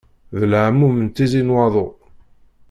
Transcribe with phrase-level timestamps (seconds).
[0.37, 1.87] D leɛmum n tizi n waḍu.